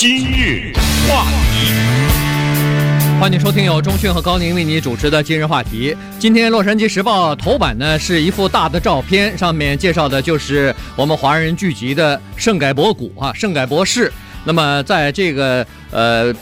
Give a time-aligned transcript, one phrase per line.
[0.00, 0.72] 今日
[1.08, 1.74] 话题，
[3.18, 5.92] 欢迎收听由钟讯和高宁为你主持的今日话题。
[6.20, 14.12] 今天《洛杉矶时报》头版呢是一幅大的照片，上面介绍的就是我们华人聚集的圣盖博谷啊，圣盖博士。
[14.44, 16.32] 那么在这个呃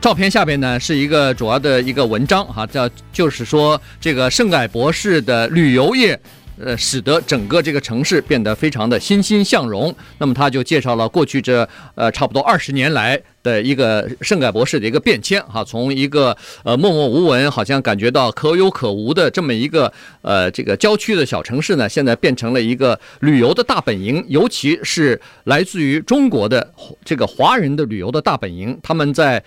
[0.00, 6.16] 照片下边呢，是一个主要的一个文章哈、叫就是说这个圣盖博士的旅游业。
[6.60, 9.94] 呃，使得整个这个城市变得非常的欣欣向荣。
[10.18, 26.74] 那么他就介绍了过去这呃差不多二十年来的一个圣盖博士的一个变迁哈，从一个呃默默无闻，好像感觉到可有可无的这么一个呃这个郊区的小城市呢，现在变成了一个旅游的大本营，尤其是来自于中国的
[27.04, 28.78] 这个华人的旅游的大本营。
[28.82, 29.42] 他们在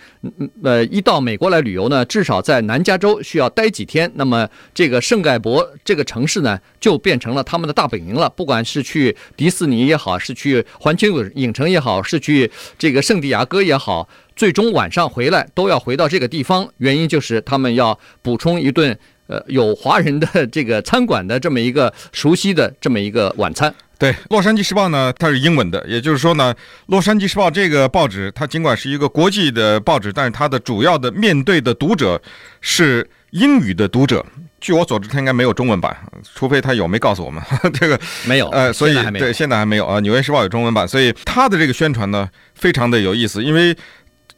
[0.64, 4.10] 呃一到美国来旅游呢，至少在南加州需要待几天。
[4.16, 8.28] 那么这个圣盖博这个城市呢，就变成了他们的大本营了。
[8.30, 13.91] 不管是去迪士尼也好，是去环球影城也好，是去这个圣地亚哥也好。
[13.92, 23.74] 好，最终晚上回来都要回到这个地方，原因就是他们要补充一顿呃有华人的这个餐馆的这么一个熟悉的这么一个晚餐。
[23.98, 26.54] 对，《洛杉矶时报》呢，它是英文的，也就是说呢，
[26.86, 32.18] 《洛杉矶时报》这个报纸，它尽管是一个国际的报纸，但是它的主要的面对的读者
[32.62, 34.24] 是英语的读者。
[34.60, 35.96] 据我所知，它应该没有中文版，
[36.36, 37.42] 除非它有，没告诉我们
[37.74, 38.48] 这个没有。
[38.50, 39.96] 呃，所以对，现在还没有啊。
[40.00, 42.28] 《纽约时报》有中文版，所以它的这个宣传呢，
[42.62, 43.42] 非常的有意思。
[43.42, 43.76] 因为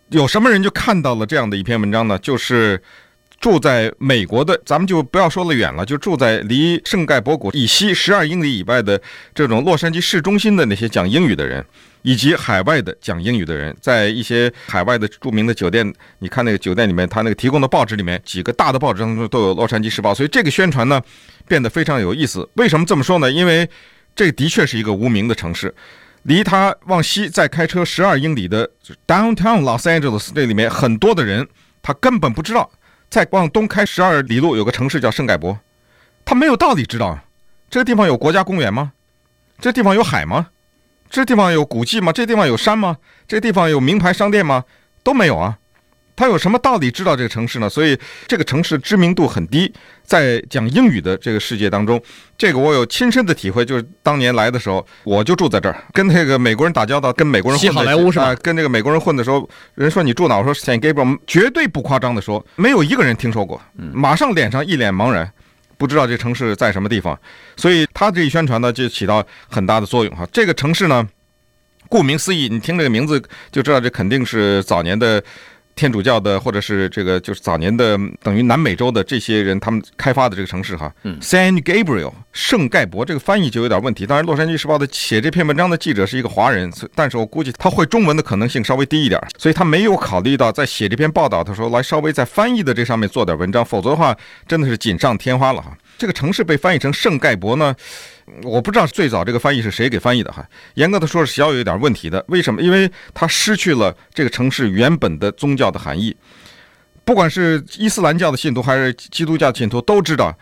[0.09, 2.19] 有什么人就看到了这样的一篇文章呢？
[2.19, 2.83] 就是
[3.39, 9.01] 住在美国的，咱们就不要说了远了，就住在离圣盖博谷以西十二英里以外的
[9.35, 11.65] 这种洛杉矶市中心的那些讲英语的人。
[12.07, 21.01] 以及海外的讲英语的人，在一些海外的著名的酒店，你看那个酒店里面，他那个提供的报纸里面，几个大的报纸当中都有《洛杉矶时报》，所以这个宣传呢
[21.49, 22.47] 变得非常有意思。
[22.57, 23.33] 为什么这么说呢？
[23.33, 23.67] 因为
[24.15, 25.75] 这的确是一个无名的城市，
[26.25, 28.71] 离他往西再开车十二英里的
[29.07, 31.47] Downtown Los Angeles 这里面很多的人，
[31.83, 32.71] 他根本不知道，
[33.09, 35.59] 再往东开十二里路有个城市叫圣盖博，
[36.25, 37.19] 他没有道理知道
[37.71, 38.93] 这个地方有国家公园吗？
[39.59, 40.49] 这地方有海吗？
[41.11, 42.13] 这地方有古迹吗？
[42.13, 42.97] 这地方有山吗？
[43.29, 44.65] 这地方有名牌商店吗？
[45.03, 45.59] 都没有啊！
[46.17, 47.69] 他有什么道理知道这个城市呢？
[47.69, 47.99] 所以
[48.29, 49.73] 这个城市知名度很低，
[50.05, 52.01] 在讲英语的这个世界当中，
[52.39, 53.65] 这个我有亲身的体会。
[53.65, 58.27] 就是当年来的时候，我就住在这儿，跟那个美国人打交道，跟美国人混的好莱坞是吧？
[58.27, 60.39] 呃，跟这个美国人混的时候，人说你住哪？
[60.39, 65.29] 我说 San Gabriel，绝对不夸张的说，没有一个人听说过，马上脸上一脸茫然。
[65.77, 67.19] 不知道这城市在什么地方，
[67.57, 70.25] 所以他这一宣传呢，就起到很大的作用哈。
[70.33, 71.07] 这个城市呢，
[71.89, 73.21] 顾名思义，你听这个名字
[73.51, 75.21] 就知道，这肯定是早年的。
[75.77, 84.07] 天主教的，或者是这个就是早年的等于南美洲的这些人，他们开发的这个城市哈，嗯，San Gabriel 圣盖博这个翻译就有点问题。
[84.07, 95.77] 当然，《洛杉矶时报》的写这篇文章的记者是一个华人，但是我估计他会中文的可能性稍微低一点，所以他没有考虑到在写这篇报道的时候来稍微在翻译的这上面做点文章，否则的话真的是锦上添花了哈。
[95.97, 97.75] 这个城市被翻译成圣盖博呢？
[98.43, 102.25] 我不知道最早这个翻译是谁给翻译的哈，严格的说是小有一点问题的。
[102.29, 102.63] 为什么？
[102.63, 106.17] 因为它失去了这个城市原本的宗教的含义。
[107.05, 110.35] 不管是伊斯兰教的信徒还是基督教的信徒都知道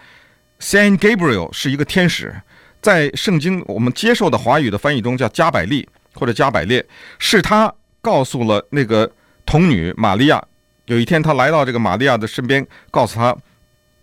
[0.61, 2.33] ，Saint Gabriel 是一个天使，
[2.81, 6.87] 在圣经我们接受的华语的翻译中叫加百利或者加百列，
[7.19, 9.11] 是他告诉了那个
[9.45, 10.41] 童女玛利亚，
[10.87, 13.37] 有一天他来到这个玛利亚的身边，告诉他。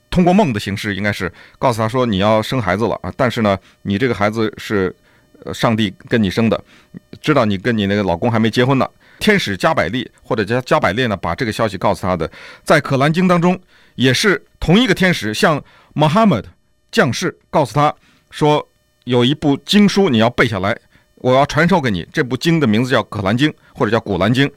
[0.10, 3.14] 通过梦的形式，应该是告诉他说，你要生孩子了啊！
[3.16, 4.96] 但是呢，你这个孩子是
[5.46, 6.60] 呃上帝跟你生的，
[7.22, 8.88] 知道你跟你那个老公还没结婚呢。
[9.20, 12.30] 天使加百利或者加加百列呢，把这个消息告诉他的。
[12.64, 13.60] 在可兰经当中，
[13.96, 16.46] 也是同一个天使向 Muhammad
[16.92, 17.94] 降世，告诉他
[18.32, 18.68] 说，
[19.04, 20.76] 有一部经书你要背下来，
[21.16, 22.08] 我要传授给你。
[22.12, 24.50] 这部经的名字叫可兰经或者叫古兰经，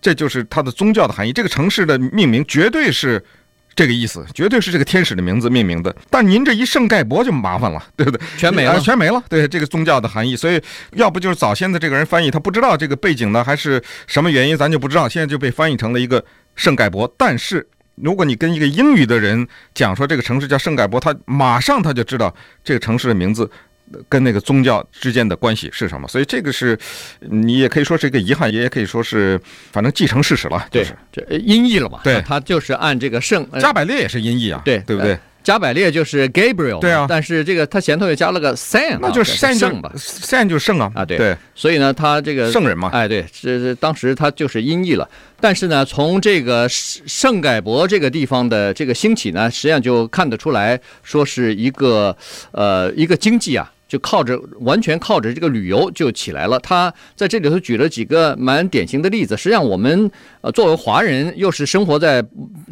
[0.00, 1.32] 这就是它的宗教的含义。
[1.32, 3.24] 这个城市的命名绝对是。
[3.74, 8.20] 这个意思绝对是这个天使的名字命名的，但您这一圣盖博就麻烦了， 对不对？
[8.36, 9.22] 全没了，全没了。
[9.28, 10.60] 对这个宗教的含义，所以
[10.92, 15.08] 要不就是早先的这个人翻译他不知道这个背景呢，还是什么原因，咱就不知道。
[15.08, 16.24] 现在就被翻译成了一个
[16.54, 17.12] 圣盖博。
[17.16, 23.50] 但是如果你跟一个英语的人讲说这个城市叫圣盖博，他马上他就知道这个城市的名字。
[24.08, 26.08] 跟那个宗教之间的关系是什么？
[26.08, 26.78] 所以这个是，
[27.20, 29.40] 你也可以说是一个遗憾，也可以说是，
[29.70, 30.66] 反正既成事实了。
[30.70, 32.00] 就是这音译了嘛？
[32.04, 35.18] 对，他就是按这个圣加百列也是音译啊，对对不对？
[35.42, 37.06] 加百列就是 Gabriel，对啊。
[37.08, 41.36] 但是这个他前头又加了个 San，那就是圣吧？San 就是圣啊啊，对对。
[41.54, 45.08] 所以呢，他这个圣人嘛，哎，对，这这当时他就是音译了。
[45.40, 52.16] 但是呢，从这个圣盖博这个地方的这个兴起呢，实际上就看得出来说是一个
[52.52, 53.70] 呃一个经济啊。
[53.92, 56.58] 就靠着完全靠着这个旅游就起来了。
[56.60, 59.36] 他在这里头举了几个蛮典型的例子。
[59.36, 60.10] 实际上，我们
[60.40, 62.24] 呃作为华人，又是生活在，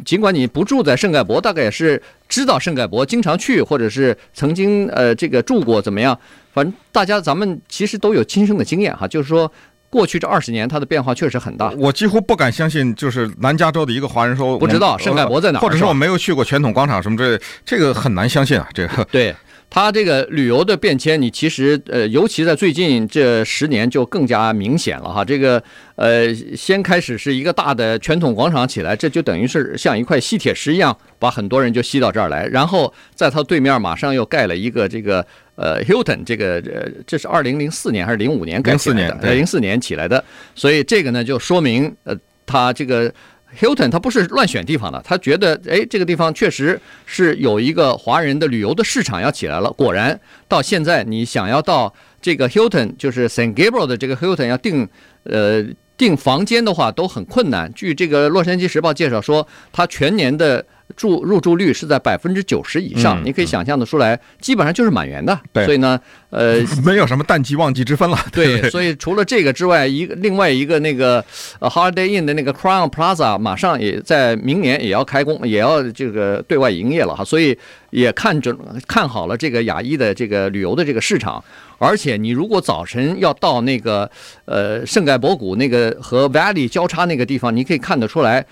[0.03, 6.17] 尽管你不住在圣盖博，大概也是知道圣盖博，经常去，或者是曾经呃这个住过怎么样？
[6.55, 9.51] 反正大家咱们其实都有亲身的经验哈，就是说。
[9.91, 11.69] 过去这二十年，它的变化确实很大。
[11.71, 18.65] 我几乎不敢相信，就是南加州的一个华人说不知道圣盖博在哪儿，或者说我没有去过传统广场什么之类，这个很难相信啊。
[18.73, 19.35] 这个对
[19.71, 25.25] 它这个旅游的变迁，你其实呃，尤其在最近这十年就更加明显了哈。
[25.25, 25.63] 这个
[25.95, 35.25] 呃，先开始是一个大的传统广场起来，这就等于是像一块吸铁石一样，把很多人就吸到这儿来，然后在它对面马上又盖了一个这个。
[35.55, 39.17] 呃，Hilton 这个呃，这是二零零四年还是零五年盖起来的？
[39.21, 40.23] 呃，零四年起来的，
[40.55, 43.13] 所以这个呢就说明，呃，他这个
[43.59, 49.71] Hilton 他不是乱选地方的，他觉得哎，这个地方确实是有一个华人的旅游的市场要起来了。
[49.71, 54.87] 果然，到现在你想要到这个 Hilton，就是 San Gabriel 的这个 Hilton 要订
[55.23, 55.63] 呃
[55.97, 57.71] 订房间的话都很困难。
[57.73, 60.65] 据这个《洛杉矶时报》介绍说，他全年的。
[60.95, 65.39] 住入住率是在百分之九十以上，你可以想象的出来，基本上就是满员的。
[65.53, 65.99] 对，所以呢，
[66.29, 68.17] 呃， 没有什么淡季旺季之分了。
[68.31, 71.23] 对，所以除了这个之外，一个另外一个那个
[71.59, 77.23] 呃 Holiday Inn 的那个 Crown Plaza 马上也在明年也要开工，也要这个对外营业了哈。
[77.23, 77.57] 所以
[77.89, 81.43] 也看准看好了这个亚裔的这个旅游的这个市场。
[81.81, 84.09] 而且你如果早晨要到那个
[84.45, 88.45] 呃圣盖博谷那个和 Valley 交叉那个地方，你可以看得出来。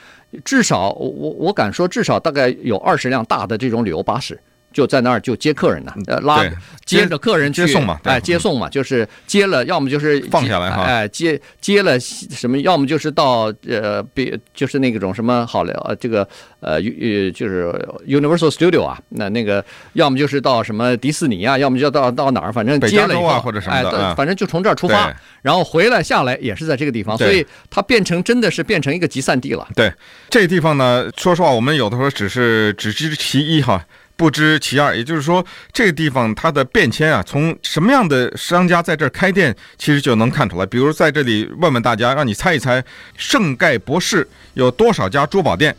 [0.43, 4.39] 至少我我敢说，至少大概有二十辆大的这种旅游巴士。
[4.71, 6.43] 就在那儿就接客人呢，呃，拉
[6.85, 16.27] 接着客人去接送嘛，哎，接送嘛，就是接了，要么就是放下来哈，哎，接接了什么，要么就是到呃，别就是那种什么好了，呃，这个
[16.59, 17.65] 呃，呃，就是
[18.07, 19.63] Universal Studio 啊，那那个
[19.93, 29.67] 要么就是到什么迪士尼啊，要么就到到哪儿，反正接了以后啊或者什么的，哎，反正就从这儿出发，然后回来下来也是在这个地方，所以它变成真的是变成一个集散地了。
[29.75, 29.91] 对，
[30.29, 33.83] 这个地方呢，说实话，我们有的时候只是只知其一哈。
[34.19, 40.65] 不知其二，也就是说，这个地方它的变迁啊，从什么样的商家在这儿开店，其实就能看出来。
[40.65, 42.83] 比如在这里问问大家，让你猜一猜，
[43.15, 45.73] 圣盖博士有多少家珠宝店？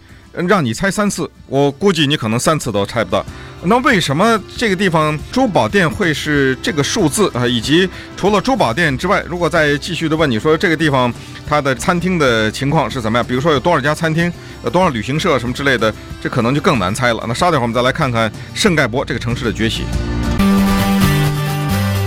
[0.47, 3.25] 让你猜三次，我估计你可能三次都猜不到。
[3.63, 7.47] 那为什么这个地方珠宝店会是这个数字啊？
[7.47, 11.13] 以及除了珠宝店之外，如果再继续的问你说这个地方
[11.47, 13.27] 它的餐厅的情况是怎么样？
[13.27, 14.33] 比如说有多少家餐厅，
[14.65, 15.93] 有多少旅行社什么之类的，
[16.23, 17.23] 这可能就更难猜了。
[17.29, 19.85] 那稍等会儿我们再来看看圣盖博这个城市的崛起。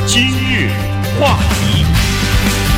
[0.07, 0.71] 今日
[1.19, 1.62] 话。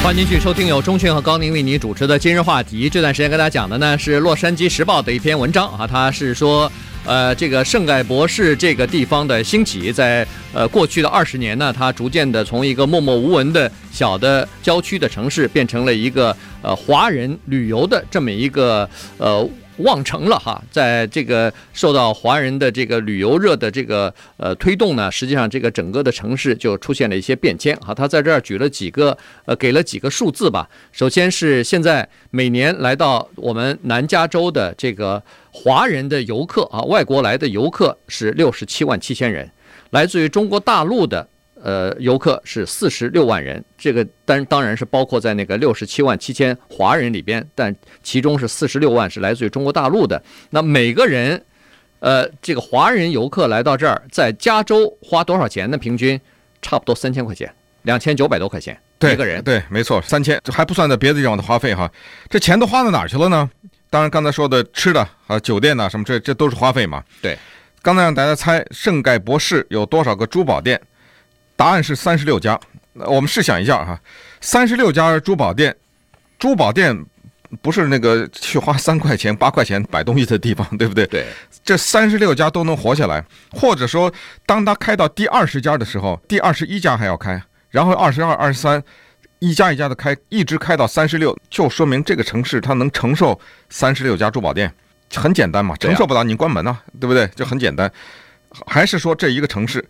[0.06, 2.88] 欢迎继续收听由钟讯和高宁为您主持的今日话题。
[2.88, 6.72] 这段时间跟大家讲的呢是《洛杉矶时报》的一篇文章啊，它是说，
[7.06, 10.24] 呃，这个圣盖博士这个地方的兴起，在
[10.54, 18.88] 呃过去的二十年呢，它逐渐的从一个默默无闻的小的郊区的城市，变成了一个呃华人旅游的这么一个
[19.18, 19.50] 呃。
[19.78, 27.94] 望城了哈，在这个受到华人的这个旅游热的这个呃推动呢，实际上这个整个的城市就出现了一些变迁哈。
[27.94, 30.70] 他在这儿举了几个呃，给了几个数字吧。
[30.92, 39.50] 首先是现在每年来到我们南加州的这个华人的游客啊，外国来的游客是六十七万七千人，
[39.90, 41.28] 来自于中国大陆的。
[41.66, 50.22] 呃，游客是四十六万人，这个当当然是包括在那个六十七万七千华人里边，但其中是四十六万是来自于中国大陆的。
[50.52, 51.44] 那每个人，
[52.02, 55.76] 呃，这个华人游客来到这儿，在加州花多少钱呢？
[55.76, 56.22] 平均
[56.62, 57.52] 差不多三千块钱，
[57.82, 59.44] 两千九百多块钱一个人。
[59.44, 61.92] 对，没错，三千，这还不算在别的地方的花费哈。
[62.30, 63.50] 这钱都花到哪儿去了呢？
[63.90, 67.04] 当然，刚才说的吃的啊，酒店呐，什么这这都是花费嘛。
[67.24, 67.36] 对，
[67.82, 70.80] 刚才让大家猜圣盖博士有多少个珠宝店。
[71.56, 72.60] 答案是三十六家。
[72.94, 74.00] 我们试想一下哈，
[74.40, 75.76] 三十六家珠宝店，
[76.40, 77.06] 珠宝店
[77.62, 81.06] 不是那个去花三块钱、八块钱买东西的地方，对不对？
[81.08, 81.26] 对。
[81.64, 84.12] 这三十六家都能活下来，或者说，
[84.46, 88.82] 当他开到第二十家的时候，第二十一家还要开，然后二十二、二十三，
[89.40, 93.38] 一家一家的开，一直开到三十六，就说明这个城市它能承受
[93.70, 94.72] 三十六家珠宝店。
[95.14, 97.28] 很简单嘛，承受不了你关门呐，对不对？
[97.36, 97.92] 就很简单。
[98.68, 99.84] 还是说这一个城市？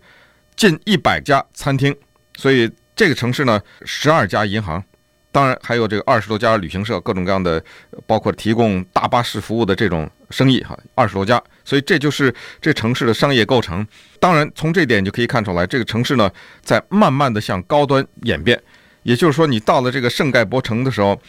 [0.56, 1.94] 近一百家餐厅，
[2.36, 4.82] 所以这个城市呢，十二家银行，
[5.30, 7.62] 当然还有这个二十多家旅行社，各种各样的，
[8.06, 13.86] 包括提供大巴士服务的这种生意哈，二十多家，所以这就是这城市的商业构成。
[14.18, 16.30] 当然，从这点就可以看出来，这个城市呢，
[16.62, 18.60] 在慢慢的向高端演变。
[19.02, 21.20] 也就是说，你到了这个圣盖博城的时候，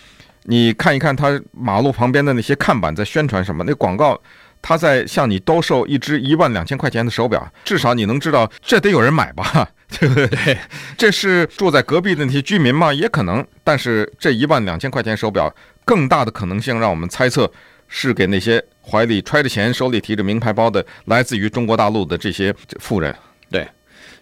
[0.49, 4.19] 你看一看他马路旁边的那些看板在宣传什么，那广告。
[4.59, 10.27] 他在向你兜售一只一万两千块钱的手表，至少你能知道这得有人买吧， 对不对？
[10.27, 10.57] 对，
[10.97, 12.91] 这是住在隔壁的那些居民吗？
[12.91, 13.45] 也可能。
[13.63, 15.53] 但是这一万两千块钱手表，
[15.85, 17.49] 更大的可能性让我们猜测
[17.87, 23.15] 是给那些怀里揣着钱、手里提着名牌包的来自于中国大陆的这些富人。
[23.51, 23.65] 对。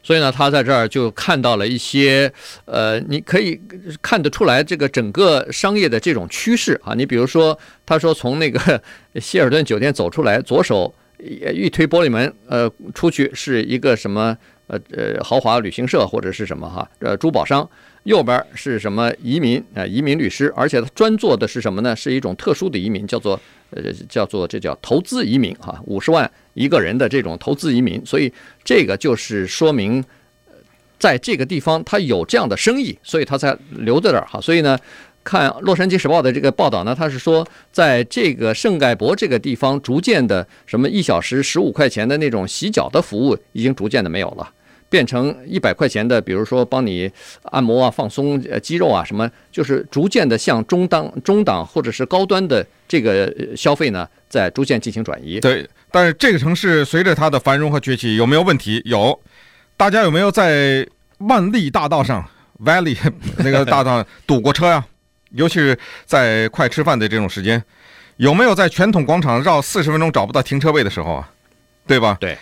[0.06, 2.32] 所以呢，他在这儿就看到了一些，
[2.66, 3.60] 呃，你可以
[4.04, 6.94] 看得出来这个整个商业的这种趋势啊。
[6.94, 7.58] 你比如说，
[7.88, 8.80] 他说从那个
[9.20, 17.68] 希尔顿酒店走出来，左手一推玻璃门，呃，出去是一个什么，呃呃，豪华旅行社或者是什么哈，呃，珠宝商。
[18.06, 19.86] 右边是什么移民啊？
[19.86, 21.96] 移民律师，而且他专做的是什么呢？
[21.96, 23.40] 是一种特殊的移民，叫做
[23.72, 28.00] 呃，叫做这叫投资移民哈，五十万一个人的这种投资移民。
[28.06, 28.32] 所以
[28.64, 30.04] 这个就是说明，
[31.00, 34.40] 在这个地方他有这样的生意，所以他才留在这儿哈。
[34.40, 34.78] 所以呢，
[35.24, 44.48] 看《洛杉矶时报》的这个报道呢，他是说，在这个圣盖博这个地方，逐渐的什么一小时十五块钱的那种洗脚的服务，已经逐渐的没有了。
[44.96, 47.12] 变成一百块钱的，比如说帮你
[47.52, 55.38] 按摩啊、放松呃肌肉啊什么，就是逐渐的向中档、中档或者是高端的这个消费呢，在逐渐进行转移。
[55.42, 58.82] 对，但是这个城市随着它的繁荣和崛起有没有问题？
[58.86, 59.20] 有，
[59.76, 60.88] 大家有没有在
[61.18, 62.26] 万利大道上
[62.64, 62.98] Valley
[63.40, 64.86] 那个大道堵过车呀？
[65.32, 67.62] 尤其是在快吃饭的这种时间，
[68.16, 71.30] 有没有在传统广场绕四十分钟找不到停车位的时候啊？
[71.88, 72.18] 对吧？
[72.20, 72.38] 对，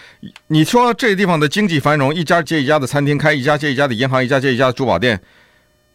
[0.48, 5.22] 你说这地方的经济繁荣，一家接一家的餐厅开，一家接一家的银行，一家接一家的珠宝店，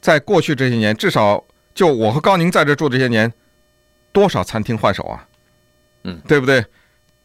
[0.00, 1.42] 在过去这些年，至少
[1.74, 3.32] 就我和高宁在这住这些年，
[4.12, 5.26] 多少餐厅换手啊？
[6.04, 6.64] 嗯，对不对？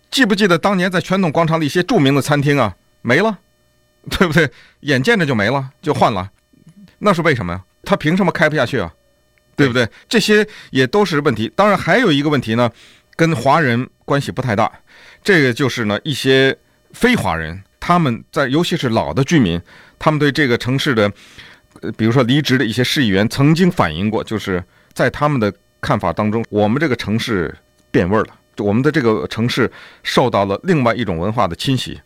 [0.10, 3.40] 记不记得当年在传统广场的一些著名的餐厅啊，没了，
[4.10, 4.50] 对不对？
[4.82, 6.32] 眼见着就没了，就换了，
[7.00, 7.64] 那是为什么呀？
[7.84, 8.94] 他凭什么开不下去啊？
[9.56, 9.88] 对不对？
[10.10, 11.52] 这些也都是问题。
[11.56, 12.72] 当然还有一个问题呢，
[13.16, 14.72] 跟华人关系不太大。
[15.24, 16.58] 这个就是呢，一些
[16.92, 19.62] 非华人，他们在尤其是老的居民，
[19.98, 21.12] 他们对这个城市的，
[21.82, 27.56] 呃，比如说离职的一些市议员曾经反映过，就是在他们的看法当中，我们这个城市
[27.92, 29.72] 变味儿了，我们的这个城市
[30.04, 32.00] 受到了另外一种文化的侵袭，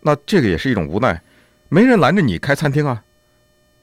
[0.00, 1.20] 那这个也是一种无奈，
[1.68, 3.02] 没人拦着你开餐厅啊。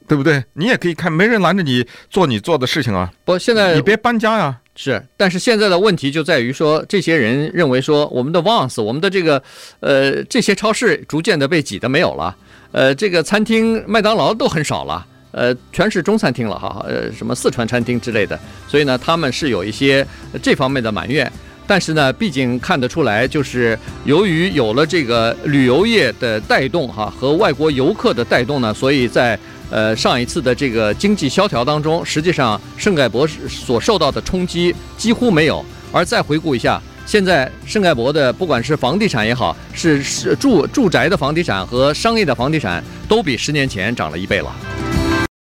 [0.07, 0.43] 对不对？
[0.53, 3.13] 你也可以看，没人拦着你做你做的事情啊。
[3.23, 4.59] 不，现在你别搬家呀。
[4.83, 9.39] 是，但是现在的问题就在于说，这些人认为说，我们的 Vons，我们的这个，
[9.79, 12.35] 呃，这些超市逐渐的被挤得没有了。
[12.71, 15.05] 呃，这个餐厅，麦当劳都很少了。
[15.33, 16.83] 呃，全是中餐厅了哈。
[16.89, 18.39] 呃，什么四川餐厅之类的。
[18.67, 20.03] 所以呢，他们是有一些
[20.41, 21.31] 这方面的埋怨。
[21.67, 29.37] 但是呢，毕竟看得出来，就是由于有了这个旅游业的带动哈，和外国游客的带动呢，所以在。
[29.71, 35.65] 呃，上一次的这个经济萧条当中，实际上圣盖博所受到的冲击几乎没有。
[35.93, 44.80] 而再回顾一下，现在圣盖博的不管是房地产也好，是是住住宅的房地产和商业的房地产，都比十年前涨了一倍了。